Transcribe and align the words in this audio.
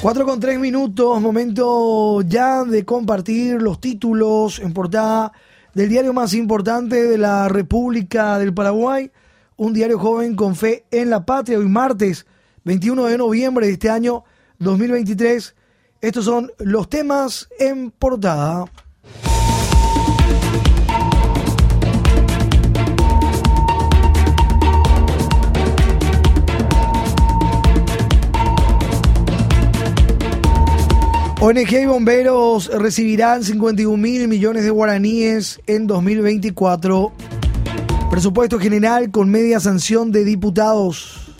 4 0.00 0.24
con 0.24 0.38
3 0.38 0.60
minutos, 0.60 1.20
momento 1.20 2.20
ya 2.22 2.62
de 2.62 2.84
compartir 2.84 3.60
los 3.60 3.80
títulos 3.80 4.60
en 4.60 4.72
portada 4.72 5.32
del 5.74 5.88
diario 5.88 6.12
más 6.12 6.34
importante 6.34 7.08
de 7.08 7.18
la 7.18 7.48
República 7.48 8.38
del 8.38 8.54
Paraguay, 8.54 9.10
un 9.56 9.72
diario 9.72 9.98
joven 9.98 10.36
con 10.36 10.54
fe 10.54 10.84
en 10.92 11.10
la 11.10 11.26
patria, 11.26 11.58
hoy 11.58 11.68
martes 11.68 12.26
21 12.62 13.06
de 13.06 13.18
noviembre 13.18 13.66
de 13.66 13.72
este 13.72 13.90
año 13.90 14.22
2023. 14.60 15.56
Estos 16.00 16.26
son 16.26 16.52
los 16.58 16.88
temas 16.88 17.48
en 17.58 17.90
portada. 17.90 18.66
ONG 31.40 31.72
y 31.82 31.86
bomberos 31.86 32.66
recibirán 32.66 33.44
51 33.44 33.96
mil 33.96 34.26
millones 34.26 34.64
de 34.64 34.70
guaraníes 34.70 35.60
en 35.68 35.86
2024. 35.86 37.12
Presupuesto 38.10 38.58
general 38.58 39.12
con 39.12 39.30
media 39.30 39.60
sanción 39.60 40.10
de 40.10 40.24
diputados. 40.24 41.32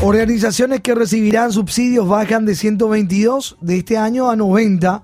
Organizaciones 0.00 0.80
que 0.80 0.94
recibirán 0.94 1.52
subsidios 1.52 2.08
bajan 2.08 2.46
de 2.46 2.54
122 2.54 3.58
de 3.60 3.76
este 3.76 3.98
año 3.98 4.30
a 4.30 4.36
90. 4.36 5.02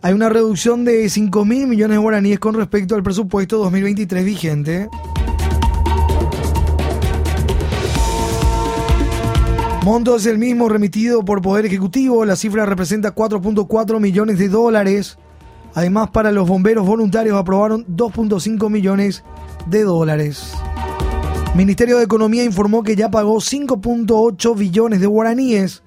Hay 0.00 0.14
una 0.14 0.30
reducción 0.30 0.86
de 0.86 1.10
5 1.10 1.44
mil 1.44 1.66
millones 1.66 1.96
de 1.96 2.02
guaraníes 2.02 2.38
con 2.38 2.54
respecto 2.54 2.94
al 2.94 3.02
presupuesto 3.02 3.58
2023 3.58 4.24
vigente. 4.24 4.88
Monto 9.86 10.16
es 10.16 10.26
el 10.26 10.36
mismo 10.36 10.68
remitido 10.68 11.24
por 11.24 11.40
Poder 11.40 11.64
Ejecutivo. 11.64 12.24
La 12.24 12.34
cifra 12.34 12.66
representa 12.66 13.14
4.4 13.14 14.00
millones 14.00 14.36
de 14.36 14.48
dólares. 14.48 15.16
Además, 15.74 16.10
para 16.10 16.32
los 16.32 16.48
bomberos 16.48 16.84
voluntarios 16.84 17.38
aprobaron 17.38 17.86
2.5 17.86 18.68
millones 18.68 19.22
de 19.66 19.84
dólares. 19.84 20.54
Ministerio 21.54 21.98
de 21.98 22.02
Economía 22.02 22.42
informó 22.42 22.82
que 22.82 22.96
ya 22.96 23.12
pagó 23.12 23.36
5.8 23.36 24.56
billones 24.58 25.00
de 25.00 25.06
guaraníes, 25.06 25.84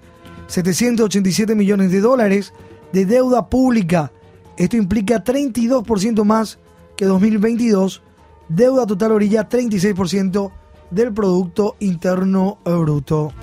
787 0.48 1.54
millones 1.54 1.92
de 1.92 2.00
dólares 2.00 2.54
de 2.94 3.06
deuda 3.06 3.50
pública. 3.50 4.14
Esto 4.56 4.78
implica 4.78 5.26
32% 5.26 6.24
más 6.24 6.58
que 6.96 7.04
2022. 7.04 8.02
Deuda 8.48 8.86
total 8.86 9.12
orilla 9.12 9.50
36% 9.50 10.52
del 10.90 11.14
Producto 11.14 11.76
Interno 11.82 12.60
Bruto. 12.64 13.34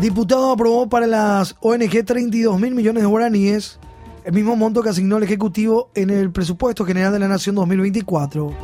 Diputado 0.00 0.52
aprobó 0.52 0.90
para 0.90 1.06
las 1.06 1.56
ONG 1.60 2.04
32 2.04 2.60
mil 2.60 2.74
millones 2.74 3.02
de 3.02 3.06
guaraníes, 3.06 3.78
el 4.24 4.34
mismo 4.34 4.54
monto 4.54 4.82
que 4.82 4.90
asignó 4.90 5.16
el 5.16 5.22
Ejecutivo 5.22 5.90
en 5.94 6.10
el 6.10 6.30
Presupuesto 6.30 6.84
General 6.84 7.12
de 7.14 7.18
la 7.18 7.28
Nación 7.28 7.54
2024. 7.54 8.54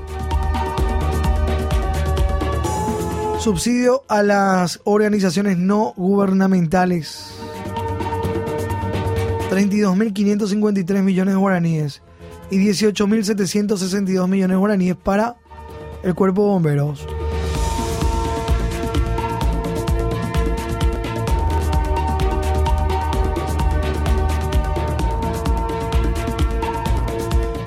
Subsidio 3.39 4.03
a 4.09 4.23
las 4.23 4.81
organizaciones 4.85 5.57
no 5.57 5.95
gubernamentales. 5.97 7.33
32.553 9.51 11.03
millones 11.03 11.35
de 11.35 11.41
guaraníes 11.41 12.03
y 12.51 12.59
18.762 12.59 14.29
millones 14.29 14.55
de 14.55 14.59
guaraníes 14.59 14.97
para 14.97 15.37
el 16.03 16.15
cuerpo 16.15 16.43
de 16.43 16.49
bomberos. 16.49 17.07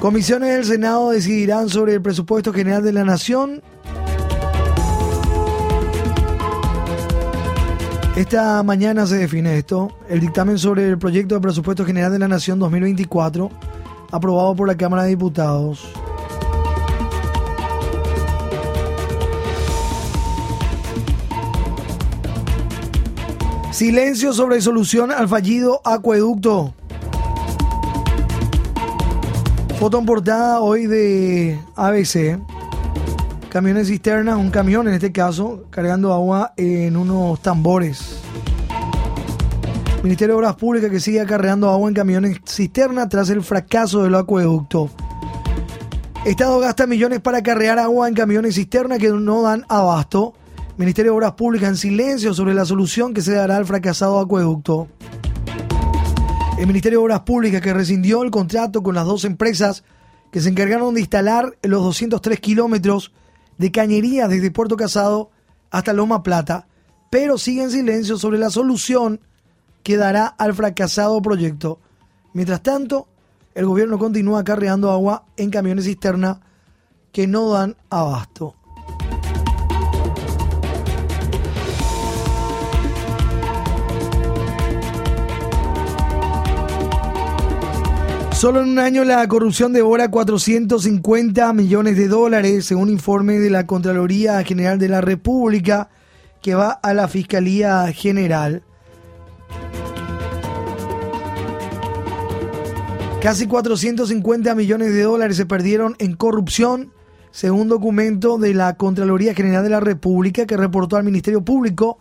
Comisiones 0.05 0.53
del 0.53 0.65
Senado 0.65 1.09
decidirán 1.09 1.67
sobre 1.67 1.95
el 1.95 2.01
presupuesto 2.03 2.53
general 2.53 2.83
de 2.83 2.93
la 2.93 3.03
Nación. 3.03 3.63
Esta 8.15 8.61
mañana 8.61 9.07
se 9.07 9.17
define 9.17 9.57
esto, 9.57 9.97
el 10.07 10.19
dictamen 10.19 10.59
sobre 10.59 10.87
el 10.87 10.99
proyecto 10.99 11.33
de 11.33 11.41
presupuesto 11.41 11.83
general 11.83 12.11
de 12.11 12.19
la 12.19 12.27
Nación 12.27 12.59
2024, 12.59 13.49
aprobado 14.11 14.55
por 14.55 14.67
la 14.67 14.77
Cámara 14.77 15.05
de 15.05 15.09
Diputados. 15.09 15.91
Silencio 23.71 24.33
sobre 24.33 24.61
solución 24.61 25.11
al 25.11 25.27
fallido 25.27 25.81
acueducto. 25.83 26.75
Foto 29.85 30.03
portada 30.03 30.61
hoy 30.61 30.87
de 30.87 31.59
ABC. 31.75 32.39
Camiones 33.49 33.87
cisternas, 33.87 34.35
un 34.35 34.49
camión 34.49 34.87
en 34.87 34.95
este 34.95 35.11
caso, 35.11 35.65
cargando 35.69 36.11
agua 36.11 36.53
en 36.57 36.97
unos 36.97 37.39
tambores. 37.43 38.17
Ministerio 40.01 40.33
de 40.33 40.37
Obras 40.39 40.55
Públicas 40.55 40.89
que 40.89 40.99
sigue 40.99 41.21
acarreando 41.21 41.69
agua 41.69 41.87
en 41.87 41.93
camiones 41.93 42.39
cisterna 42.47 43.07
tras 43.07 43.29
el 43.29 43.43
fracaso 43.43 44.01
del 44.01 44.15
acueducto. 44.15 44.89
Estado 46.25 46.57
gasta 46.59 46.87
millones 46.87 47.19
para 47.21 47.37
acarrear 47.37 47.77
agua 47.77 48.07
en 48.07 48.15
camiones 48.15 48.55
cisterna 48.55 48.97
que 48.97 49.09
no 49.09 49.43
dan 49.43 49.65
abasto. 49.69 50.33
Ministerio 50.77 51.11
de 51.11 51.17
Obras 51.17 51.33
Públicas 51.33 51.69
en 51.69 51.77
silencio 51.77 52.33
sobre 52.33 52.55
la 52.55 52.65
solución 52.65 53.13
que 53.13 53.21
se 53.21 53.35
dará 53.35 53.57
al 53.57 53.67
fracasado 53.67 54.19
acueducto. 54.19 54.87
El 56.57 56.67
Ministerio 56.67 56.99
de 56.99 57.03
Obras 57.03 57.19
Públicas 57.21 57.61
que 57.61 57.73
rescindió 57.73 58.23
el 58.23 58.31
contrato 58.31 58.81
con 58.81 58.95
las 58.95 59.05
dos 59.05 59.25
empresas 59.25 59.83
que 60.31 60.39
se 60.39 60.47
encargaron 60.47 60.93
de 60.93 61.01
instalar 61.01 61.57
los 61.61 61.83
203 61.83 62.39
kilómetros 62.39 63.11
de 63.57 63.71
cañería 63.73 64.29
desde 64.29 64.51
Puerto 64.51 64.77
Casado 64.77 65.31
hasta 65.69 65.91
Loma 65.91 66.23
Plata, 66.23 66.67
pero 67.09 67.37
sigue 67.37 67.63
en 67.63 67.71
silencio 67.71 68.17
sobre 68.17 68.39
la 68.39 68.49
solución 68.49 69.19
que 69.83 69.97
dará 69.97 70.27
al 70.27 70.53
fracasado 70.53 71.21
proyecto. 71.21 71.79
Mientras 72.33 72.63
tanto, 72.63 73.09
el 73.53 73.65
gobierno 73.65 73.99
continúa 73.99 74.39
acarreando 74.39 74.91
agua 74.91 75.25
en 75.35 75.49
camiones 75.49 75.85
cisterna 75.85 76.39
que 77.11 77.27
no 77.27 77.49
dan 77.49 77.75
abasto. 77.89 78.55
Solo 88.35 88.61
en 88.61 88.67
un 88.67 88.79
año 88.79 89.05
la 89.05 89.25
corrupción 89.29 89.71
devora 89.71 90.11
450 90.11 91.53
millones 91.53 91.95
de 91.95 92.09
dólares, 92.09 92.65
según 92.65 92.89
informe 92.89 93.39
de 93.39 93.49
la 93.49 93.65
Contraloría 93.65 94.43
General 94.43 94.77
de 94.77 94.89
la 94.89 94.99
República, 94.99 95.89
que 96.41 96.53
va 96.53 96.71
a 96.71 96.93
la 96.93 97.07
Fiscalía 97.07 97.89
General. 97.93 98.61
Casi 103.21 103.47
450 103.47 104.53
millones 104.53 104.93
de 104.93 105.03
dólares 105.03 105.37
se 105.37 105.45
perdieron 105.45 105.95
en 105.99 106.17
corrupción, 106.17 106.91
según 107.31 107.69
documento 107.69 108.37
de 108.37 108.53
la 108.53 108.75
Contraloría 108.75 109.33
General 109.33 109.63
de 109.63 109.69
la 109.69 109.79
República 109.79 110.45
que 110.45 110.57
reportó 110.57 110.97
al 110.97 111.05
Ministerio 111.05 111.41
Público 111.41 111.99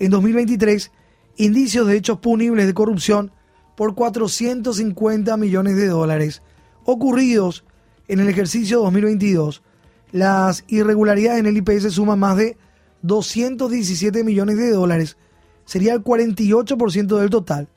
en 0.00 0.10
2023 0.10 0.90
indicios 1.36 1.86
de 1.86 1.96
hechos 1.96 2.18
punibles 2.18 2.66
de 2.66 2.74
corrupción 2.74 3.30
por 3.76 3.94
450 3.94 5.36
millones 5.36 5.76
de 5.76 5.86
dólares 5.86 6.42
ocurridos 6.84 7.64
en 8.08 8.20
el 8.20 8.28
ejercicio 8.28 8.80
2022. 8.80 9.62
Las 10.12 10.64
irregularidades 10.68 11.40
en 11.40 11.46
el 11.46 11.56
IPS 11.56 11.92
suman 11.92 12.18
más 12.18 12.36
de 12.36 12.56
217 13.02 14.24
millones 14.24 14.56
de 14.56 14.70
dólares, 14.70 15.16
sería 15.64 15.92
el 15.92 16.02
48% 16.02 17.18
del 17.18 17.30
total. 17.30 17.68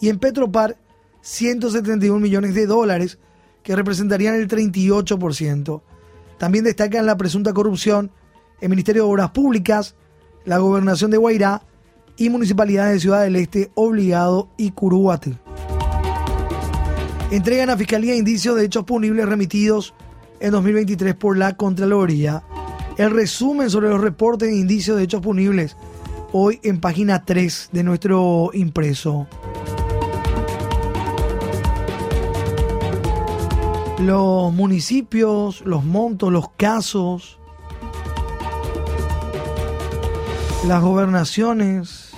Y 0.00 0.08
en 0.08 0.18
Petropar, 0.18 0.78
171 1.22 2.18
millones 2.20 2.54
de 2.54 2.66
dólares, 2.66 3.18
que 3.62 3.76
representarían 3.76 4.34
el 4.34 4.48
38%. 4.48 5.82
También 6.38 6.64
destacan 6.64 7.04
la 7.04 7.16
presunta 7.16 7.52
corrupción 7.52 8.10
el 8.60 8.68
Ministerio 8.68 9.04
de 9.04 9.10
Obras 9.10 9.30
Públicas, 9.30 9.94
la 10.44 10.58
Gobernación 10.58 11.10
de 11.10 11.16
Guairá 11.16 11.62
y 12.20 12.28
municipalidades 12.28 12.92
de 12.92 13.00
Ciudad 13.00 13.22
del 13.22 13.36
Este, 13.36 13.70
Obligado 13.74 14.50
y 14.58 14.72
Curuguate. 14.72 15.38
Entregan 17.30 17.70
a 17.70 17.78
Fiscalía 17.78 18.14
indicios 18.14 18.56
de 18.56 18.66
hechos 18.66 18.84
punibles 18.84 19.26
remitidos 19.26 19.94
en 20.38 20.50
2023 20.50 21.14
por 21.14 21.38
la 21.38 21.56
Contraloría. 21.56 22.42
El 22.98 23.12
resumen 23.12 23.70
sobre 23.70 23.88
los 23.88 24.02
reportes 24.02 24.50
de 24.50 24.56
indicios 24.58 24.98
de 24.98 25.04
hechos 25.04 25.22
punibles 25.22 25.78
hoy 26.32 26.60
en 26.62 26.78
página 26.78 27.24
3 27.24 27.70
de 27.72 27.82
nuestro 27.84 28.50
impreso. 28.52 29.26
los 33.98 34.50
municipios, 34.54 35.60
los 35.66 35.84
montos, 35.84 36.32
los 36.32 36.48
casos, 36.56 37.38
las 40.66 40.80
gobernaciones, 40.80 42.09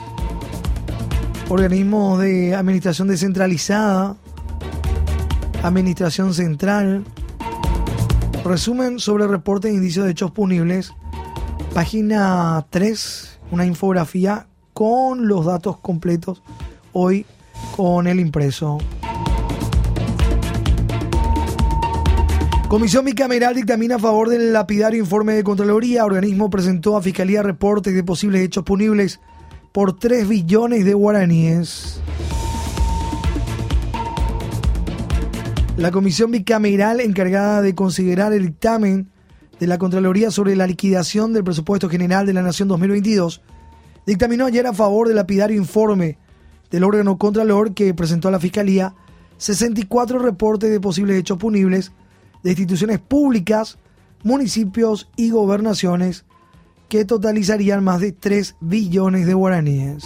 organismos 1.53 2.19
de 2.19 2.55
administración 2.55 3.09
descentralizada, 3.09 4.17
administración 5.63 6.33
central. 6.33 7.05
Resumen 8.43 8.99
sobre 8.99 9.27
reporte 9.27 9.69
de 9.69 9.75
indicios 9.75 10.07
de 10.07 10.13
hechos 10.13 10.31
punibles. 10.31 10.95
Página 11.75 12.67
3, 12.71 13.39
una 13.51 13.67
infografía 13.67 14.47
con 14.73 15.29
los 15.29 15.45
datos 15.45 15.79
completos 15.79 16.43
hoy 16.95 17.27
con 17.77 18.07
el 18.07 18.19
impreso. 18.19 18.79
Comisión 22.67 23.05
bicameral 23.05 23.55
dictamina 23.55 23.97
a 23.97 23.99
favor 23.99 24.31
del 24.31 24.55
lapidario 24.55 24.99
informe 24.99 25.35
de 25.35 25.45
Contraloría. 25.45 26.07
Organismo 26.07 26.49
presentó 26.49 26.97
a 26.97 27.03
Fiscalía 27.03 27.43
reportes 27.43 27.95
de 27.95 28.03
posibles 28.03 28.41
hechos 28.41 28.65
punibles 28.65 29.21
por 29.73 29.99
3 29.99 30.29
billones 30.29 30.85
de 30.85 30.95
guaraníes. 30.95 32.01
La 35.79 35.91
comisión 35.91 36.31
bicameral 36.31 37.01
encargada 37.01 37.63
de 37.63 37.75
considerar 37.75 38.35
el 38.35 38.47
dictamen 38.47 39.09
de 39.59 39.67
la 39.67 39.79
Contraloría 39.79 40.31
sobre 40.31 40.55
la 40.55 40.67
liquidación 40.67 41.33
del 41.33 41.45
presupuesto 41.45 41.89
general 41.89 42.27
de 42.27 42.35
la 42.35 42.43
Nación 42.43 42.69
2022 42.69 43.41
dictaminó 44.05 44.45
ayer 44.45 44.67
a 44.67 44.75
favor 44.75 45.09
del 45.09 45.17
lapidario 45.17 45.57
informe 45.57 46.19
del 46.71 46.85
órgano 46.85 47.17
Contralor 47.17 47.73
que 47.73 47.95
presentó 47.95 48.29
a 48.29 48.33
la 48.33 48.41
Fiscalía 48.41 48.95
64 49.39 50.19
reportes 50.19 50.71
de 50.71 50.81
posibles 50.81 51.17
hechos 51.17 51.39
punibles 51.39 51.93
de 52.43 52.51
instituciones 52.51 52.99
públicas, 52.99 53.79
municipios 54.23 55.09
y 55.17 55.31
gobernaciones 55.31 56.27
que 56.89 57.05
totalizarían 57.05 57.83
más 57.83 58.01
de 58.01 58.13
3 58.13 58.57
billones 58.61 59.27
de 59.27 59.35
guaraníes. 59.35 60.05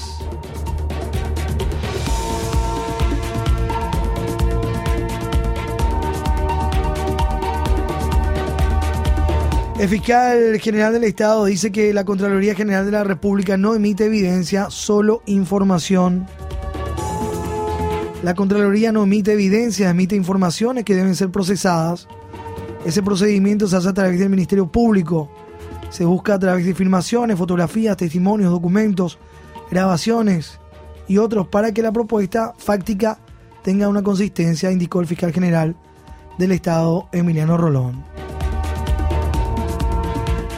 El 9.78 9.88
fiscal 9.88 10.58
general 10.58 10.94
del 10.94 11.04
Estado 11.04 11.44
dice 11.44 11.70
que 11.70 11.92
la 11.92 12.04
Contraloría 12.04 12.54
General 12.54 12.86
de 12.86 12.92
la 12.92 13.04
República 13.04 13.56
no 13.56 13.74
emite 13.74 14.06
evidencia, 14.06 14.70
solo 14.70 15.22
información. 15.26 16.26
La 18.22 18.34
Contraloría 18.34 18.90
no 18.92 19.02
emite 19.02 19.32
evidencia, 19.32 19.90
emite 19.90 20.16
informaciones 20.16 20.84
que 20.84 20.94
deben 20.94 21.14
ser 21.14 21.30
procesadas 21.30 22.08
ese 22.86 23.02
procedimiento 23.02 23.66
se 23.66 23.76
hace 23.76 23.88
a 23.88 23.92
través 23.92 24.16
del 24.20 24.30
Ministerio 24.30 24.68
Público. 24.68 25.28
Se 25.90 26.04
busca 26.04 26.34
a 26.34 26.38
través 26.38 26.66
de 26.66 26.74
filmaciones, 26.74 27.38
fotografías, 27.38 27.96
testimonios, 27.96 28.50
documentos, 28.50 29.18
grabaciones 29.70 30.58
y 31.08 31.18
otros 31.18 31.48
para 31.48 31.72
que 31.72 31.82
la 31.82 31.92
propuesta 31.92 32.52
fáctica 32.58 33.18
tenga 33.62 33.88
una 33.88 34.02
consistencia, 34.02 34.70
indicó 34.70 35.00
el 35.00 35.06
fiscal 35.06 35.32
general 35.32 35.76
del 36.38 36.52
Estado, 36.52 37.08
Emiliano 37.12 37.56
Rolón. 37.56 38.04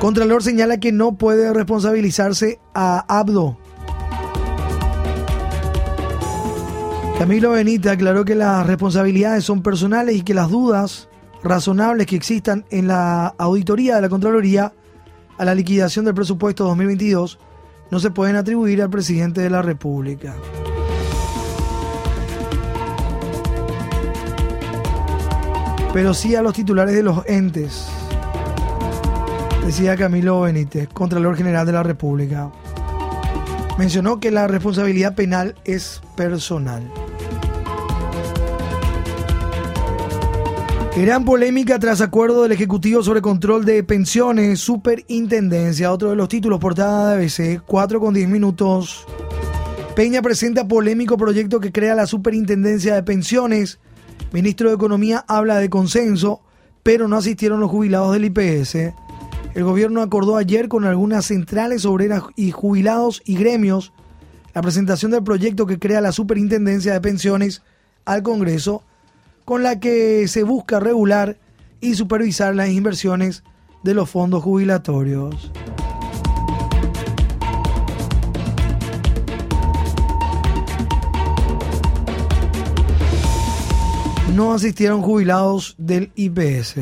Contralor 0.00 0.42
señala 0.42 0.78
que 0.78 0.92
no 0.92 1.16
puede 1.16 1.52
responsabilizarse 1.52 2.60
a 2.74 3.04
Abdo. 3.08 3.58
Camilo 7.18 7.50
Benita 7.50 7.92
aclaró 7.92 8.24
que 8.24 8.36
las 8.36 8.64
responsabilidades 8.64 9.44
son 9.44 9.60
personales 9.60 10.14
y 10.14 10.22
que 10.22 10.34
las 10.34 10.50
dudas 10.50 11.08
razonables 11.42 12.06
que 12.06 12.14
existan 12.14 12.64
en 12.70 12.86
la 12.86 13.34
auditoría 13.38 13.96
de 13.96 14.02
la 14.02 14.08
Contraloría 14.08 14.72
a 15.38 15.44
la 15.44 15.54
liquidación 15.54 16.04
del 16.04 16.14
presupuesto 16.14 16.64
2022 16.64 17.38
no 17.90 18.00
se 18.00 18.10
pueden 18.10 18.36
atribuir 18.36 18.82
al 18.82 18.90
presidente 18.90 19.40
de 19.40 19.50
la 19.50 19.62
República. 19.62 20.34
Pero 25.92 26.12
sí 26.12 26.34
a 26.34 26.42
los 26.42 26.52
titulares 26.52 26.94
de 26.94 27.02
los 27.02 27.24
entes, 27.26 27.88
decía 29.64 29.96
Camilo 29.96 30.42
Benítez, 30.42 30.88
Contralor 30.92 31.36
General 31.36 31.64
de 31.64 31.72
la 31.72 31.82
República. 31.82 32.50
Mencionó 33.78 34.20
que 34.20 34.30
la 34.30 34.48
responsabilidad 34.48 35.14
penal 35.14 35.54
es 35.64 36.02
personal. 36.16 36.82
Gran 41.00 41.24
polémica 41.24 41.78
tras 41.78 42.00
acuerdo 42.00 42.42
del 42.42 42.50
Ejecutivo 42.50 43.04
sobre 43.04 43.22
control 43.22 43.64
de 43.64 43.84
pensiones, 43.84 44.58
superintendencia, 44.58 45.92
otro 45.92 46.10
de 46.10 46.16
los 46.16 46.28
títulos 46.28 46.58
portada 46.58 47.14
de 47.14 47.24
ABC, 47.24 47.62
4 47.64 48.00
con 48.00 48.14
10 48.14 48.28
minutos. 48.28 49.06
Peña 49.94 50.22
presenta 50.22 50.66
polémico 50.66 51.16
proyecto 51.16 51.60
que 51.60 51.70
crea 51.70 51.94
la 51.94 52.08
superintendencia 52.08 52.96
de 52.96 53.04
pensiones. 53.04 53.78
Ministro 54.32 54.70
de 54.70 54.74
Economía 54.74 55.24
habla 55.28 55.58
de 55.58 55.70
consenso, 55.70 56.40
pero 56.82 57.06
no 57.06 57.16
asistieron 57.16 57.60
los 57.60 57.70
jubilados 57.70 58.12
del 58.12 58.24
IPS. 58.24 58.92
El 59.54 59.62
gobierno 59.62 60.02
acordó 60.02 60.36
ayer 60.36 60.66
con 60.66 60.84
algunas 60.84 61.26
centrales 61.26 61.84
obreras 61.84 62.24
y 62.34 62.50
jubilados 62.50 63.22
y 63.24 63.36
gremios 63.36 63.92
la 64.52 64.62
presentación 64.62 65.12
del 65.12 65.22
proyecto 65.22 65.64
que 65.64 65.78
crea 65.78 66.00
la 66.00 66.10
superintendencia 66.10 66.92
de 66.92 67.00
pensiones 67.00 67.62
al 68.04 68.24
Congreso 68.24 68.82
con 69.48 69.62
la 69.62 69.80
que 69.80 70.28
se 70.28 70.42
busca 70.42 70.78
regular 70.78 71.38
y 71.80 71.94
supervisar 71.94 72.54
las 72.54 72.68
inversiones 72.68 73.44
de 73.82 73.94
los 73.94 74.10
fondos 74.10 74.42
jubilatorios. 74.42 75.50
No 84.34 84.52
asistieron 84.52 85.00
jubilados 85.00 85.76
del 85.78 86.12
IPS. 86.14 86.74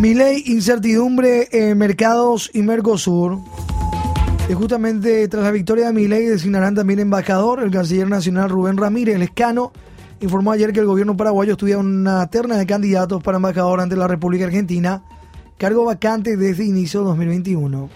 Mi 0.00 0.14
ley, 0.14 0.44
incertidumbre 0.46 1.50
en 1.52 1.76
mercados 1.76 2.50
y 2.54 2.62
Mercosur. 2.62 3.38
Y 4.48 4.54
justamente 4.54 5.26
tras 5.26 5.42
la 5.42 5.50
victoria 5.50 5.86
de 5.86 5.92
Milei 5.92 6.26
designarán 6.26 6.76
también 6.76 7.00
embajador. 7.00 7.60
El 7.60 7.72
canciller 7.72 8.08
nacional 8.08 8.48
Rubén 8.48 8.76
Ramírez 8.76 9.18
Lescano 9.18 9.72
informó 10.20 10.52
ayer 10.52 10.72
que 10.72 10.78
el 10.78 10.86
gobierno 10.86 11.16
paraguayo 11.16 11.52
estudia 11.52 11.78
una 11.78 12.24
terna 12.28 12.56
de 12.56 12.64
candidatos 12.64 13.20
para 13.24 13.38
embajador 13.38 13.80
ante 13.80 13.96
la 13.96 14.06
República 14.06 14.44
Argentina, 14.44 15.02
cargo 15.58 15.84
vacante 15.84 16.36
desde 16.36 16.64
inicio 16.64 17.00
de 17.00 17.06
2021. 17.06 17.90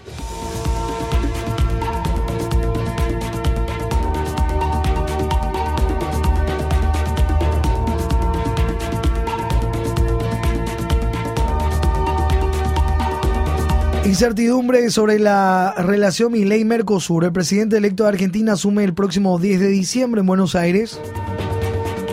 Incertidumbre 14.11 14.89
sobre 14.89 15.19
la 15.19 15.73
relación 15.77 16.33
Milei-Mercosur. 16.33 17.23
El 17.23 17.31
presidente 17.31 17.77
electo 17.77 18.03
de 18.03 18.09
Argentina 18.09 18.51
asume 18.51 18.83
el 18.83 18.93
próximo 18.93 19.39
10 19.39 19.61
de 19.61 19.69
diciembre 19.69 20.19
en 20.19 20.27
Buenos 20.27 20.53
Aires. 20.53 20.99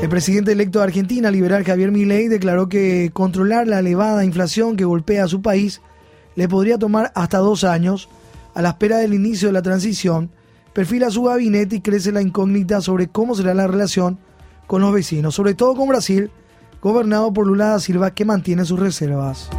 El 0.01 0.09
presidente 0.09 0.53
electo 0.53 0.79
de 0.79 0.85
Argentina, 0.85 1.29
liberal 1.33 1.65
Javier 1.65 1.91
Milei, 1.91 2.29
declaró 2.29 2.69
que 2.69 3.11
controlar 3.13 3.67
la 3.67 3.81
elevada 3.81 4.25
inflación 4.25 4.77
que 4.77 4.85
golpea 4.85 5.25
a 5.25 5.29
su 5.29 5.43
país 5.43 5.83
le 6.37 6.47
podría 6.47 6.79
tomar 6.79 7.11
hasta 7.17 7.39
dos 7.39 7.65
años. 7.65 8.09
A 8.55 8.63
la 8.63 8.69
espera 8.69 8.99
del 8.99 9.13
inicio 9.13 9.49
de 9.49 9.55
la 9.55 9.63
transición, 9.63 10.31
perfila 10.73 11.11
su 11.11 11.25
gabinete 11.25 11.75
y 11.75 11.81
crece 11.81 12.13
la 12.13 12.23
incógnita 12.23 12.81
sobre 12.81 13.09
cómo 13.09 13.35
será 13.35 13.55
la 13.55 13.67
relación 13.67 14.21
con 14.69 14.83
los 14.83 14.95
vecinos, 14.95 15.35
sobre 15.35 15.55
todo 15.55 15.75
con 15.75 15.89
Brasil, 15.89 16.31
gobernado 16.81 17.33
por 17.33 17.49
Lula 17.49 17.71
da 17.71 17.81
Silva, 17.81 18.15
que 18.15 18.25
mantiene 18.25 18.65
sus 18.65 18.79
reservas. 18.79 19.51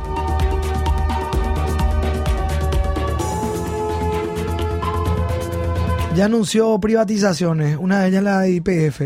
Ya 6.20 6.26
anunció 6.26 6.78
privatizaciones, 6.82 7.78
una 7.80 8.02
de 8.02 8.10
ellas 8.10 8.24
la 8.24 8.42
de 8.42 8.52
IPF. 8.52 9.02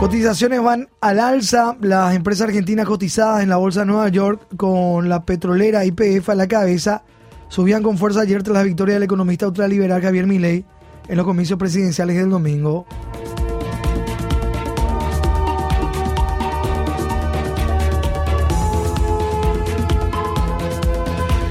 Cotizaciones 0.00 0.62
van 0.62 0.88
al 1.02 1.20
alza. 1.20 1.76
Las 1.82 2.16
empresas 2.16 2.48
argentinas 2.48 2.86
cotizadas 2.86 3.42
en 3.42 3.50
la 3.50 3.58
bolsa 3.58 3.80
de 3.80 3.86
Nueva 3.86 4.08
York 4.08 4.46
con 4.56 5.10
la 5.10 5.26
petrolera 5.26 5.84
IPF 5.84 6.30
a 6.30 6.34
la 6.34 6.48
cabeza 6.48 7.02
subían 7.48 7.82
con 7.82 7.98
fuerza 7.98 8.22
ayer 8.22 8.42
tras 8.42 8.54
la 8.54 8.62
victoria 8.62 8.94
del 8.94 9.02
economista 9.02 9.46
ultraliberal 9.46 10.00
Javier 10.00 10.26
Milei 10.26 10.64
en 11.06 11.16
los 11.18 11.26
comicios 11.26 11.58
presidenciales 11.58 12.16
del 12.16 12.30
domingo. 12.30 12.86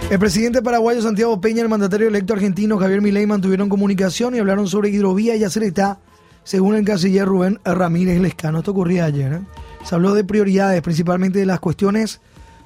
El 0.10 0.20
presidente 0.20 0.62
paraguayo 0.62 1.02
Santiago 1.02 1.42
Peña 1.42 1.58
y 1.58 1.62
el 1.62 1.70
mandatario 1.70 2.08
electo 2.08 2.34
argentino 2.34 2.78
Javier 2.78 3.02
Milei 3.02 3.26
mantuvieron 3.26 3.68
comunicación 3.68 4.34
y 4.34 4.40
hablaron 4.40 4.66
sobre 4.70 4.90
hidrovía 4.90 5.36
y 5.36 5.40
Yacyretá, 5.40 6.00
según 6.46 6.76
el 6.76 6.86
canciller 6.86 7.26
Rubén 7.26 7.60
Ramírez 7.66 8.22
Lescano. 8.22 8.60
Esto 8.60 8.72
ocurría 8.72 9.04
ayer. 9.04 9.34
¿eh? 9.34 9.42
Se 9.84 9.96
habló 9.96 10.14
de 10.14 10.24
prioridades, 10.24 10.82
principalmente 10.82 11.40
de 11.40 11.46
las 11.46 11.60
cuestiones 11.60 12.22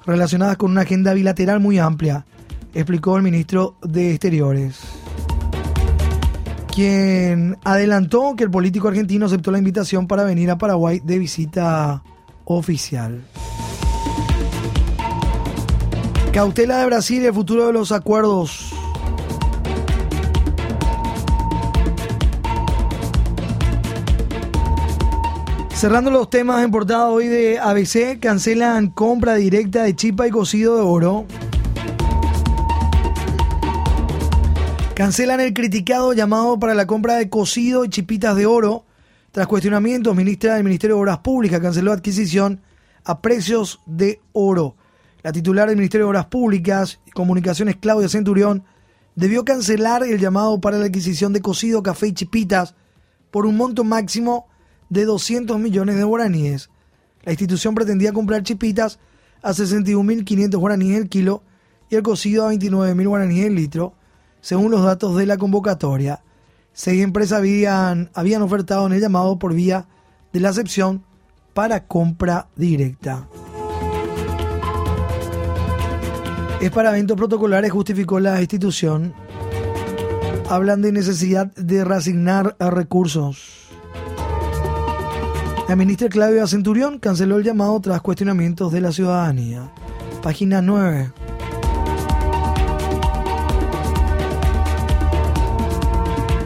relacionadas 0.05 0.57
con 0.57 0.69
una 0.69 0.81
agenda 0.81 1.15
bilateral 1.15 1.60
muy 1.60 1.79
amplia, 1.79 2.25
explicó 2.75 3.17
el 3.17 3.24
ministro 3.24 3.75
de 3.81 4.12
Exteriores, 4.12 4.79
quien 6.71 7.57
adelantó 7.63 8.36
que 8.36 8.43
el 8.43 8.51
político 8.51 8.88
argentino 8.88 9.25
aceptó 9.25 9.50
la 9.50 9.57
invitación 9.57 10.07
para 10.07 10.25
venir 10.25 10.51
a 10.51 10.60
Paraguay 10.60 11.01
de 11.03 11.17
visita 11.17 12.03
oficial. 12.45 13.24
Cautela 16.33 16.77
de 16.77 16.85
Brasil 16.85 17.21
y 17.21 17.25
el 17.25 17.33
futuro 17.33 17.67
de 17.67 17.73
los 17.73 17.91
acuerdos. 17.91 18.71
Cerrando 25.73 26.09
los 26.09 26.29
temas 26.29 26.63
en 26.63 26.71
portada 26.71 27.09
hoy 27.09 27.27
de 27.27 27.59
ABC, 27.59 28.17
cancelan 28.21 28.91
compra 28.91 29.35
directa 29.35 29.83
de 29.83 29.93
chipa 29.93 30.25
y 30.25 30.31
cocido 30.31 30.77
de 30.77 30.83
oro. 30.83 31.25
Cancelan 34.95 35.41
el 35.41 35.53
criticado 35.53 36.13
llamado 36.13 36.57
para 36.57 36.75
la 36.75 36.88
compra 36.88 37.15
de 37.15 37.29
cocido 37.29 37.83
y 37.83 37.89
chipitas 37.89 38.38
de 38.38 38.45
oro. 38.45 38.85
Tras 39.33 39.47
cuestionamientos, 39.47 40.15
ministra 40.15 40.53
del 40.53 40.63
Ministerio 40.63 40.95
de 40.95 41.01
Obras 41.01 41.17
Públicas 41.17 41.59
canceló 41.59 41.91
adquisición 41.91 42.61
a 43.03 43.19
precios 43.19 43.81
de 43.85 44.21
oro. 44.31 44.77
La 45.23 45.31
titular 45.31 45.67
del 45.67 45.77
Ministerio 45.77 46.05
de 46.05 46.09
Obras 46.09 46.25
Públicas 46.25 46.99
y 47.05 47.11
Comunicaciones, 47.11 47.75
Claudia 47.77 48.09
Centurión, 48.09 48.63
debió 49.15 49.45
cancelar 49.45 50.03
el 50.03 50.19
llamado 50.19 50.59
para 50.59 50.77
la 50.77 50.85
adquisición 50.85 51.33
de 51.33 51.41
cocido, 51.41 51.83
café 51.83 52.07
y 52.07 52.13
chipitas 52.13 52.75
por 53.29 53.45
un 53.45 53.55
monto 53.55 53.83
máximo 53.83 54.47
de 54.89 55.05
200 55.05 55.59
millones 55.59 55.95
de 55.97 56.03
guaraníes. 56.03 56.69
La 57.23 57.31
institución 57.31 57.75
pretendía 57.75 58.13
comprar 58.13 58.43
chipitas 58.43 58.99
a 59.43 59.51
61.500 59.51 60.57
guaraníes 60.57 60.97
el 60.97 61.09
kilo 61.09 61.43
y 61.89 61.95
el 61.95 62.03
cocido 62.03 62.47
a 62.47 62.53
29.000 62.53 63.07
guaraníes 63.07 63.47
el 63.47 63.55
litro, 63.55 63.93
según 64.41 64.71
los 64.71 64.83
datos 64.83 65.15
de 65.17 65.25
la 65.25 65.37
convocatoria. 65.37 66.23
Seis 66.73 67.03
empresas 67.03 67.37
habían, 67.37 68.09
habían 68.13 68.41
ofertado 68.41 68.87
en 68.87 68.93
el 68.93 69.01
llamado 69.01 69.37
por 69.37 69.53
vía 69.53 69.87
de 70.33 70.39
la 70.39 70.49
acepción 70.49 71.03
para 71.53 71.85
compra 71.85 72.47
directa. 72.55 73.27
Es 76.61 76.69
para 76.69 76.89
eventos 76.89 77.17
protocolares, 77.17 77.71
justificó 77.71 78.19
la 78.19 78.39
institución. 78.39 79.15
Hablan 80.47 80.83
de 80.83 80.91
necesidad 80.91 81.51
de 81.55 81.83
reasignar 81.83 82.55
recursos. 82.59 83.67
La 85.67 85.75
ministra 85.75 86.07
Claudia 86.07 86.45
Centurión 86.45 86.99
canceló 86.99 87.37
el 87.37 87.43
llamado 87.43 87.79
tras 87.81 88.01
cuestionamientos 88.01 88.71
de 88.71 88.81
la 88.81 88.91
ciudadanía. 88.91 89.71
Página 90.21 90.61
9. 90.61 91.11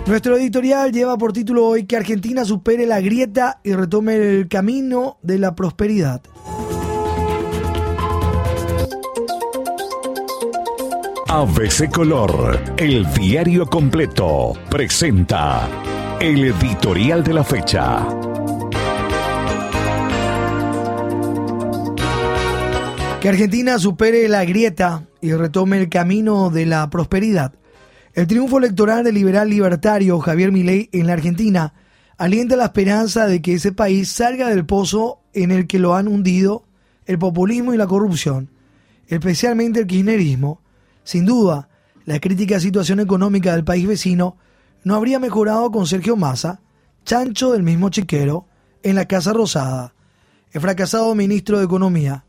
Nuestro 0.08 0.38
editorial 0.38 0.94
lleva 0.94 1.18
por 1.18 1.34
título 1.34 1.66
hoy 1.66 1.86
que 1.86 1.98
Argentina 1.98 2.46
supere 2.46 2.86
la 2.86 3.02
grieta 3.02 3.60
y 3.66 3.74
retome 3.74 4.16
el 4.16 4.48
camino 4.48 5.18
de 5.24 5.40
la 5.40 5.56
prosperidad. 5.56 6.22
ABC 11.38 11.92
Color, 11.92 12.76
el 12.78 13.06
diario 13.12 13.66
completo, 13.66 14.54
presenta 14.70 15.68
el 16.22 16.46
editorial 16.46 17.26
de 17.26 17.34
la 17.34 17.44
fecha. 17.44 18.08
Que 23.20 23.28
Argentina 23.28 23.78
supere 23.80 24.30
la 24.30 24.46
grieta 24.46 25.10
y 25.20 25.34
retome 25.34 25.78
el 25.78 25.90
camino 25.90 26.52
de 26.52 26.68
la 26.68 26.90
prosperidad. 26.90 27.54
El 28.14 28.28
triunfo 28.28 28.60
electoral 28.60 29.04
del 29.04 29.16
liberal 29.16 29.50
libertario 29.50 30.20
Javier 30.20 30.54
Milei 30.54 30.90
en 30.94 31.06
la 31.06 31.14
Argentina 31.14 31.74
alienta 32.18 32.56
la 32.56 32.68
esperanza 32.68 33.28
de 33.28 33.42
que 33.42 33.56
ese 33.56 33.74
país 33.74 34.10
salga 34.10 34.48
del 34.48 34.66
pozo 34.66 35.20
en 35.34 35.52
el 35.52 35.68
que 35.68 35.80
lo 35.80 35.96
han 35.96 36.08
hundido 36.08 36.64
el 37.06 37.20
populismo 37.20 37.74
y 37.74 37.78
la 37.78 37.88
corrupción, 37.88 38.52
especialmente 39.10 39.82
el 39.82 39.88
kirchnerismo, 39.88 40.62
sin 41.06 41.26
duda, 41.26 41.70
la 42.04 42.20
crítica 42.20 42.60
situación 42.60 43.00
económica 43.00 43.54
del 43.54 43.64
país 43.64 43.88
vecino 43.88 44.38
no 44.84 44.96
habría 44.96 45.20
mejorado 45.20 45.72
con 45.72 45.88
Sergio 45.88 46.18
Massa, 46.18 46.62
chancho 47.06 47.54
del 47.54 47.64
mismo 47.64 47.90
chiquero, 47.90 48.48
en 48.82 48.96
la 48.96 49.06
Casa 49.06 49.32
Rosada, 49.32 49.94
el 50.52 50.62
fracasado 50.62 51.14
ministro 51.16 51.60
de 51.60 51.66
Economía. 51.66 52.26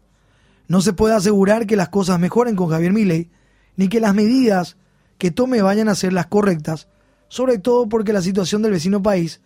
No 0.69 0.83
se 0.83 0.93
puede 0.93 1.15
asegurar 1.15 1.67
que 1.67 1.77
las 1.77 1.89
cosas 1.89 2.21
mejoren 2.21 2.55
con 2.55 2.69
Javier 2.69 2.93
Milei, 2.93 3.31
ni 3.77 3.89
que 3.89 3.99
las 3.99 4.15
medidas 4.15 4.77
que 5.17 5.31
tome 5.31 5.63
vayan 5.63 5.89
a 5.89 5.95
ser 5.95 6.13
las 6.13 6.27
correctas, 6.27 6.89
sobre 7.29 7.59
todo 7.59 7.89
porque 7.89 8.13
la 8.13 8.23
situación 8.23 8.61
del 8.61 8.73
vecino 8.73 9.03
país 9.03 9.41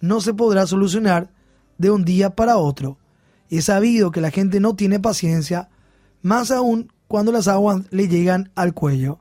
no 0.00 0.20
se 0.20 0.34
podrá 0.34 0.66
solucionar 0.66 1.30
de 1.78 1.90
un 1.90 2.04
día 2.04 2.30
para 2.30 2.56
otro. 2.56 2.98
Y 3.48 3.58
es 3.58 3.66
sabido 3.66 4.10
que 4.10 4.20
la 4.20 4.30
gente 4.30 4.58
no 4.58 4.74
tiene 4.74 4.98
paciencia, 4.98 5.68
más 6.20 6.50
aún 6.50 6.92
cuando 7.12 7.30
las 7.30 7.46
aguas 7.46 7.82
le 7.90 8.08
llegan 8.08 8.50
al 8.54 8.72
cuello. 8.72 9.18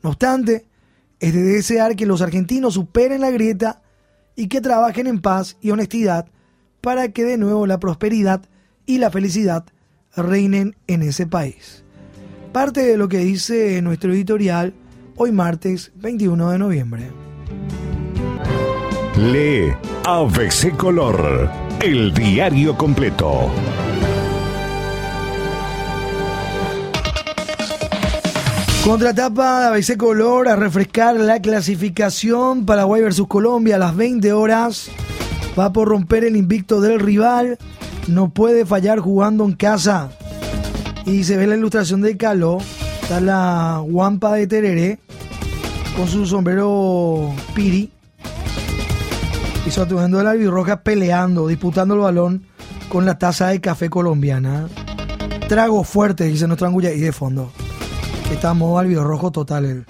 No 0.00 0.10
obstante, 0.10 0.64
es 1.18 1.34
de 1.34 1.42
desear 1.42 1.96
que 1.96 2.06
los 2.06 2.22
argentinos 2.22 2.74
superen 2.74 3.20
la 3.20 3.32
grieta 3.32 3.82
y 4.36 4.46
que 4.46 4.60
trabajen 4.60 5.08
en 5.08 5.20
paz 5.20 5.56
y 5.60 5.72
honestidad 5.72 6.28
para 6.80 7.08
que 7.08 7.24
de 7.24 7.36
nuevo 7.36 7.66
la 7.66 7.80
prosperidad 7.80 8.42
y 8.86 8.98
la 8.98 9.10
felicidad 9.10 9.64
reinen 10.14 10.76
en 10.86 11.02
ese 11.02 11.26
país. 11.26 11.82
Parte 12.52 12.84
de 12.84 12.96
lo 12.96 13.08
que 13.08 13.18
dice 13.18 13.82
nuestro 13.82 14.12
editorial 14.12 14.72
hoy 15.16 15.32
martes 15.32 15.90
21 15.96 16.52
de 16.52 16.58
noviembre. 16.58 17.10
Lee 19.16 19.74
ABC 20.04 20.76
Color, 20.76 21.50
el 21.80 22.14
diario 22.14 22.78
completo. 22.78 23.50
Contratapa 28.86 29.62
de 29.62 29.66
ABC 29.66 29.96
Color 29.96 30.46
a 30.46 30.54
refrescar 30.54 31.16
la 31.16 31.42
clasificación 31.42 32.64
Paraguay 32.64 33.02
versus 33.02 33.26
Colombia 33.26 33.74
a 33.74 33.78
las 33.80 33.96
20 33.96 34.32
horas. 34.32 34.90
Va 35.58 35.72
por 35.72 35.88
romper 35.88 36.22
el 36.22 36.36
invicto 36.36 36.80
del 36.80 37.00
rival. 37.00 37.58
No 38.06 38.28
puede 38.28 38.64
fallar 38.64 39.00
jugando 39.00 39.44
en 39.44 39.54
casa. 39.54 40.10
Y 41.04 41.24
se 41.24 41.36
ve 41.36 41.48
la 41.48 41.56
ilustración 41.56 42.00
de 42.00 42.16
Caló. 42.16 42.58
Está 43.02 43.20
la 43.20 43.82
guampa 43.84 44.34
de 44.34 44.46
Tereré 44.46 45.00
con 45.96 46.06
su 46.06 46.24
sombrero 46.24 47.34
piri. 47.56 47.90
Y 49.66 49.70
de 49.70 50.22
la 50.22 50.30
albirroja 50.30 50.82
peleando, 50.82 51.48
disputando 51.48 51.94
el 51.94 52.00
balón 52.02 52.46
con 52.88 53.04
la 53.04 53.18
taza 53.18 53.48
de 53.48 53.60
café 53.60 53.90
colombiana. 53.90 54.68
Trago 55.48 55.82
fuerte, 55.82 56.22
dice 56.22 56.46
nuestro 56.46 56.68
angulla 56.68 56.92
y 56.92 57.00
de 57.00 57.10
fondo. 57.10 57.50
Estamos 58.32 58.78
al 58.80 58.94
rojo 58.94 59.30
total. 59.30 59.64
Él. 59.64 59.86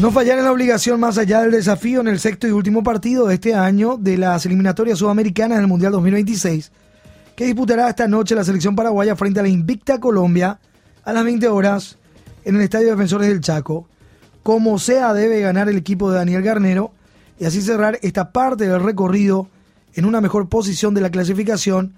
No 0.00 0.10
fallar 0.10 0.38
en 0.38 0.44
la 0.44 0.52
obligación 0.52 0.98
más 1.00 1.18
allá 1.18 1.40
del 1.40 1.50
desafío 1.50 2.00
en 2.00 2.08
el 2.08 2.20
sexto 2.20 2.46
y 2.46 2.52
último 2.52 2.82
partido 2.82 3.26
de 3.26 3.34
este 3.34 3.54
año 3.54 3.96
de 3.98 4.16
las 4.16 4.46
eliminatorias 4.46 4.98
sudamericanas 4.98 5.58
del 5.58 5.66
Mundial 5.66 5.92
2026, 5.92 6.72
que 7.36 7.46
disputará 7.46 7.88
esta 7.88 8.08
noche 8.08 8.34
la 8.34 8.44
selección 8.44 8.76
paraguaya 8.76 9.16
frente 9.16 9.40
a 9.40 9.42
la 9.42 9.48
invicta 9.48 9.98
Colombia 9.98 10.58
a 11.04 11.12
las 11.12 11.24
20 11.24 11.48
horas 11.48 11.98
en 12.44 12.56
el 12.56 12.62
Estadio 12.62 12.90
Defensores 12.90 13.28
del 13.28 13.40
Chaco. 13.40 13.88
Como 14.42 14.78
sea, 14.78 15.12
debe 15.12 15.40
ganar 15.40 15.68
el 15.68 15.76
equipo 15.76 16.10
de 16.10 16.18
Daniel 16.18 16.42
Garnero 16.42 16.92
y 17.38 17.44
así 17.44 17.60
cerrar 17.60 17.98
esta 18.02 18.32
parte 18.32 18.68
del 18.68 18.82
recorrido 18.82 19.48
en 19.94 20.04
una 20.04 20.20
mejor 20.20 20.48
posición 20.48 20.94
de 20.94 21.00
la 21.00 21.10
clasificación 21.10 21.94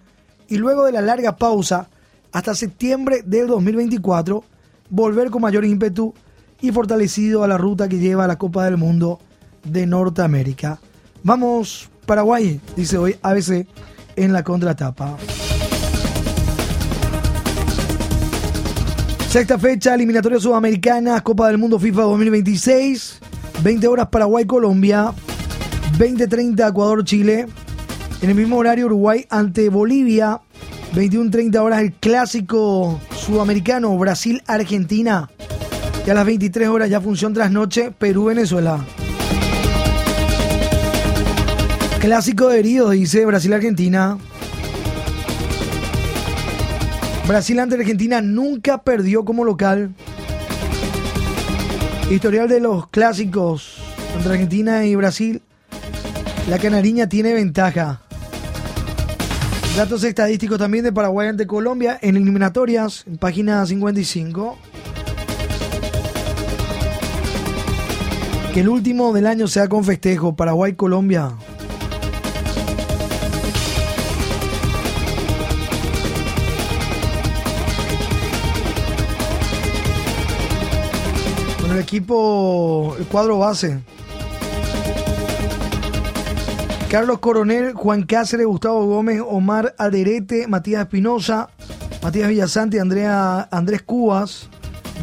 y 0.49 0.57
luego 0.57 0.85
de 0.85 0.93
la 0.93 1.03
larga 1.03 1.37
pausa 1.37 1.89
hasta 2.33 2.55
septiembre 2.55 3.23
del 3.25 3.47
2024 3.47 4.43
volver 4.91 5.31
con 5.31 5.43
mayor 5.43 5.65
ímpetu 5.65 6.13
y 6.61 6.73
fortalecido 6.73 7.43
a 7.43 7.49
la 7.49 7.57
ruta 7.57 7.89
que 7.89 7.99
lleva 7.99 8.25
a 8.25 8.29
la 8.29 8.37
Copa 8.37 8.65
del 8.65 8.77
Mundo 8.77 9.19
de 9.65 9.87
Norteamérica. 9.87 10.79
Vamos, 11.23 11.89
Paraguay, 12.07 12.61
dice 12.77 12.99
hoy 12.99 13.17
ABC 13.23 13.67
en 14.17 14.33
la 14.33 14.45
contratapa. 14.45 15.17
Sexta 19.29 19.59
fecha, 19.59 19.95
eliminatoria 19.95 20.41
sudamericana, 20.41 21.21
Copa 21.21 21.47
del 21.49 21.59
Mundo 21.59 21.79
FIFA 21.79 22.03
2026. 22.03 23.21
20 23.63 23.87
horas 23.87 24.09
Paraguay-Colombia. 24.09 25.13
20-30 25.99 26.69
Ecuador-Chile. 26.69 27.47
En 28.23 28.29
el 28.29 28.35
mismo 28.35 28.57
horario 28.57 28.87
Uruguay 28.87 29.27
ante 29.31 29.69
Bolivia. 29.69 30.41
21-30 30.95 31.57
horas 31.61 31.81
el 31.83 31.93
clásico 31.93 32.99
sudamericano 33.31 33.97
Brasil-Argentina. 33.97 35.31
Y 36.05 36.11
a 36.11 36.15
las 36.15 36.27
23 36.27 36.69
horas 36.69 36.91
ya 36.91 37.01
función 37.01 37.33
trasnoche 37.33 37.93
Perú-Venezuela. 37.93 38.85
Clásico 42.01 42.49
de 42.49 42.59
heridos, 42.59 42.91
dice 42.91 43.25
Brasil-Argentina. 43.25 44.19
Brasil 47.29 47.61
ante 47.61 47.77
Argentina 47.77 48.21
nunca 48.21 48.79
perdió 48.79 49.25
como 49.25 49.45
local. 49.45 49.95
Historial 52.11 52.49
de 52.49 52.59
los 52.59 52.89
clásicos 52.89 53.77
entre 54.17 54.33
Argentina 54.33 54.85
y 54.87 54.97
Brasil. 54.97 55.41
La 56.49 56.59
canariña 56.59 57.09
tiene 57.09 57.33
ventaja. 57.33 58.01
Datos 59.81 60.05
estadísticos 60.05 60.59
también 60.59 60.85
de 60.85 60.93
Paraguay 60.93 61.29
ante 61.29 61.47
Colombia 61.47 61.99
en 62.03 62.15
eliminatorias, 62.15 63.05
en 63.07 63.17
página 63.17 63.65
55. 63.65 64.59
Que 68.53 68.61
el 68.61 68.69
último 68.69 69.15
del 69.15 69.27
año 69.27 69.49
sea 69.49 69.71
con 69.71 69.83
festejo, 69.83 70.37
Paraguay-Colombia. 70.37 71.33
Bueno, 81.61 81.75
el 81.75 81.81
equipo, 81.81 82.97
el 82.99 83.07
cuadro 83.07 83.39
base. 83.39 83.81
Carlos 86.91 87.21
Coronel, 87.21 87.73
Juan 87.75 88.03
Cáceres, 88.03 88.47
Gustavo 88.47 88.85
Gómez, 88.85 89.23
Omar 89.25 89.77
Alderete, 89.79 90.49
Matías 90.49 90.83
Espinosa, 90.83 91.49
Matías 92.03 92.29
Villasante, 92.29 92.81
Andrea, 92.81 93.47
Andrés 93.53 93.83
Cubas, 93.83 94.49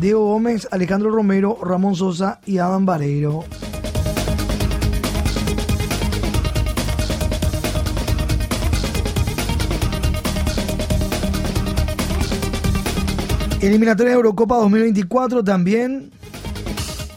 Diego 0.01 0.25
Gómez, 0.25 0.67
Alejandro 0.71 1.11
Romero, 1.11 1.57
Ramón 1.63 1.95
Sosa 1.95 2.41
y 2.45 2.57
Adam 2.57 2.85
Vareiro. 2.85 3.45
Eliminatoria 13.61 14.11
de 14.11 14.17
Eurocopa 14.17 14.57
2024 14.57 15.41
también. 15.41 16.11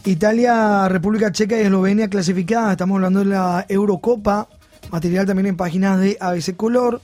Italia, 0.05 0.87
República 0.87 1.29
Checa 1.33 1.57
y 1.57 1.63
Eslovenia 1.63 2.07
clasificadas. 2.07 2.71
Estamos 2.71 2.95
hablando 2.95 3.19
de 3.19 3.25
la 3.25 3.65
Eurocopa. 3.67 4.47
Material 4.91 5.25
también 5.25 5.47
en 5.47 5.57
páginas 5.57 5.99
de 5.99 6.17
ABC 6.19 6.55
Color. 6.55 7.01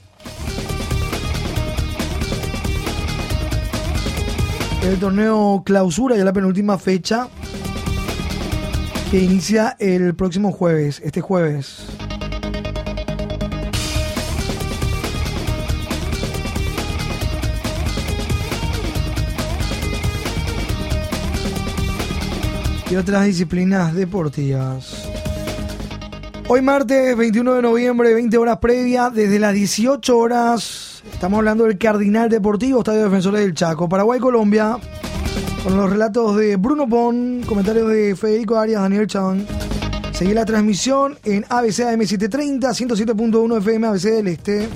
El 4.82 4.98
torneo 4.98 5.62
clausura, 5.64 6.16
ya 6.16 6.24
la 6.24 6.32
penúltima 6.32 6.78
fecha, 6.78 7.28
que 9.10 9.20
inicia 9.20 9.76
el 9.78 10.14
próximo 10.14 10.52
jueves, 10.52 11.00
este 11.04 11.20
jueves. 11.20 11.86
y 22.90 22.96
otras 22.96 23.26
disciplinas 23.26 23.94
deportivas. 23.94 25.07
Hoy 26.50 26.62
martes 26.62 27.14
21 27.14 27.56
de 27.56 27.62
noviembre, 27.62 28.14
20 28.14 28.38
horas 28.38 28.56
previa, 28.56 29.10
desde 29.10 29.38
las 29.38 29.52
18 29.52 30.16
horas, 30.16 31.02
estamos 31.12 31.36
hablando 31.36 31.64
del 31.64 31.76
Cardinal 31.76 32.30
Deportivo, 32.30 32.78
Estadio 32.78 33.04
Defensores 33.04 33.42
del 33.42 33.52
Chaco, 33.52 33.86
Paraguay-Colombia, 33.86 34.78
con 35.62 35.76
los 35.76 35.90
relatos 35.90 36.36
de 36.36 36.56
Bruno 36.56 36.88
Pon, 36.88 37.42
comentarios 37.46 37.90
de 37.90 38.16
Federico 38.16 38.56
Arias, 38.56 38.80
Daniel 38.80 39.06
Chan. 39.06 39.46
Seguí 40.12 40.32
la 40.32 40.46
transmisión 40.46 41.18
en 41.24 41.44
ABC 41.50 41.80
AM730, 41.80 42.60
107.1 42.60 43.58
FM 43.58 43.86
ABC 43.86 44.02
del 44.04 44.28
Este. 44.28 44.68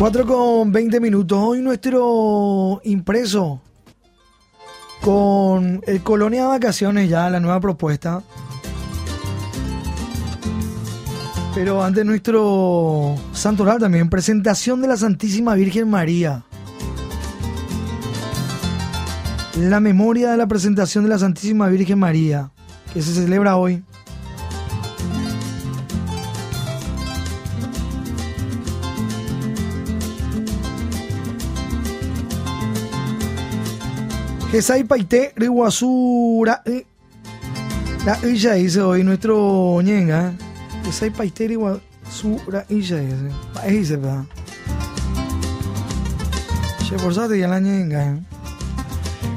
4 0.00 0.24
con 0.24 0.72
20 0.72 0.98
minutos. 0.98 1.38
Hoy 1.38 1.60
nuestro 1.60 2.80
impreso 2.84 3.60
con 5.02 5.82
el 5.86 6.02
Colonia 6.02 6.46
Vacaciones, 6.46 7.10
ya 7.10 7.28
la 7.28 7.38
nueva 7.38 7.60
propuesta. 7.60 8.22
Pero 11.54 11.84
antes 11.84 12.06
nuestro 12.06 13.14
santoral 13.34 13.78
también, 13.78 14.08
presentación 14.08 14.80
de 14.80 14.88
la 14.88 14.96
Santísima 14.96 15.54
Virgen 15.54 15.90
María. 15.90 16.44
La 19.58 19.80
memoria 19.80 20.30
de 20.30 20.38
la 20.38 20.46
presentación 20.46 21.04
de 21.04 21.10
la 21.10 21.18
Santísima 21.18 21.68
Virgen 21.68 21.98
María, 21.98 22.52
que 22.94 23.02
se 23.02 23.12
celebra 23.12 23.58
hoy. 23.58 23.84
Gesay 34.52 34.82
Paité 34.82 35.32
Riguasura. 35.36 36.62
Eh, 36.64 36.84
la 38.04 38.18
ella 38.24 38.54
dice 38.54 38.80
hoy 38.80 39.04
nuestro 39.04 39.80
ñenga. 39.80 40.32
Gesay 40.84 41.10
Paité 41.10 41.46
Riguasura. 41.46 42.66
Ella 42.68 42.96
dice. 42.98 43.30
Ahí 43.62 43.76
dice, 43.78 43.96
pa. 43.96 44.26
Che, 46.88 46.98
forzate 46.98 47.38
ya 47.38 47.46
la 47.46 47.60
ñenga. 47.60 48.04
Eh. 48.04 48.20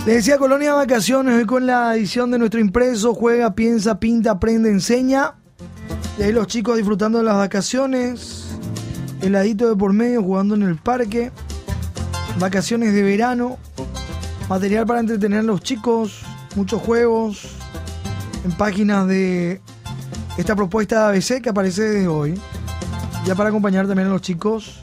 Le 0.07 0.15
decía 0.15 0.37
Colonia 0.37 0.73
Vacaciones, 0.73 1.35
hoy 1.35 1.45
con 1.45 1.65
la 1.65 1.95
edición 1.95 2.31
de 2.31 2.37
nuestro 2.39 2.59
impreso, 2.59 3.13
juega, 3.13 3.53
piensa, 3.55 3.99
pinta, 3.99 4.31
aprende, 4.31 4.69
enseña. 4.69 5.35
Y 6.17 6.23
ahí 6.23 6.31
los 6.33 6.47
chicos 6.47 6.75
disfrutando 6.75 7.19
de 7.19 7.23
las 7.23 7.37
vacaciones, 7.37 8.47
heladito 9.21 9.69
de 9.69 9.75
por 9.75 9.93
medio, 9.93 10.21
jugando 10.21 10.55
en 10.55 10.63
el 10.63 10.75
parque, 10.75 11.31
vacaciones 12.37 12.93
de 12.93 13.01
verano, 13.01 13.59
material 14.49 14.85
para 14.85 14.99
entretener 14.99 15.39
a 15.39 15.43
los 15.43 15.61
chicos, 15.61 16.21
muchos 16.55 16.81
juegos 16.81 17.49
en 18.43 18.51
páginas 18.51 19.07
de 19.07 19.61
esta 20.37 20.55
propuesta 20.55 21.11
de 21.11 21.17
ABC 21.17 21.41
que 21.41 21.49
aparece 21.49 21.83
desde 21.83 22.07
hoy, 22.07 22.39
ya 23.25 23.35
para 23.35 23.49
acompañar 23.49 23.87
también 23.87 24.07
a 24.07 24.11
los 24.11 24.21
chicos 24.21 24.79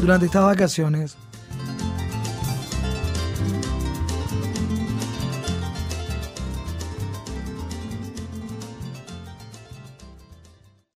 durante 0.00 0.26
estas 0.26 0.42
vacaciones. 0.42 1.16